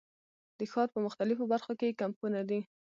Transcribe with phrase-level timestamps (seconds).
[0.59, 2.59] د ښار په مختلفو برخو کې یې کمپونه دي.